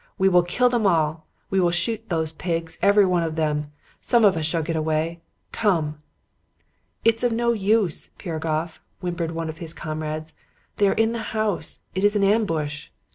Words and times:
'We 0.17 0.29
will 0.29 0.41
kill 0.41 0.67
them 0.67 0.87
all! 0.87 1.27
We 1.51 1.59
will 1.59 1.69
shoot 1.69 2.09
those 2.09 2.33
pigs, 2.33 2.79
every 2.81 3.05
one 3.05 3.21
of 3.21 3.35
them! 3.35 3.71
Some 4.01 4.25
of 4.25 4.35
us 4.35 4.47
shall 4.47 4.63
get 4.63 4.75
away. 4.75 5.21
Come!' 5.51 6.01
"'It 7.05 7.13
is 7.17 7.23
of 7.23 7.31
no 7.31 7.53
use, 7.53 8.09
Piragoff,' 8.17 8.79
whimpered 8.99 9.29
one 9.33 9.47
of 9.47 9.59
his 9.59 9.75
comrades. 9.75 10.33
'They 10.77 10.87
are 10.87 10.93
in 10.93 11.11
the 11.11 11.35
house. 11.37 11.81
It 11.93 12.03
is 12.03 12.15
an 12.15 12.23
ambush.' 12.23 12.87